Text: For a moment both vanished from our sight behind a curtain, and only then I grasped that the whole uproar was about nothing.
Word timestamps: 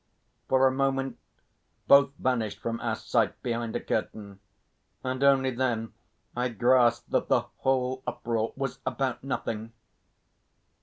For 0.49 0.65
a 0.65 0.71
moment 0.71 1.19
both 1.87 2.09
vanished 2.17 2.57
from 2.57 2.79
our 2.81 2.95
sight 2.95 3.39
behind 3.43 3.75
a 3.75 3.79
curtain, 3.79 4.39
and 5.03 5.23
only 5.23 5.51
then 5.51 5.93
I 6.35 6.49
grasped 6.49 7.11
that 7.11 7.27
the 7.29 7.41
whole 7.57 8.01
uproar 8.07 8.51
was 8.55 8.79
about 8.83 9.23
nothing. 9.23 9.73